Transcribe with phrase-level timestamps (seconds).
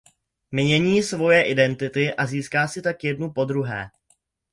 [0.51, 3.89] Mění svoje identity a získá si tak jednu po druhé.